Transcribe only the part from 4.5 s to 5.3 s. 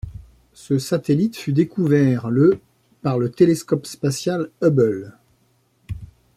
Hubble.